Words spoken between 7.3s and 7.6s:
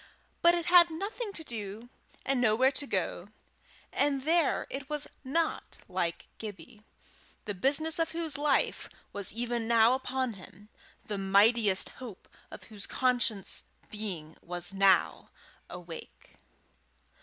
the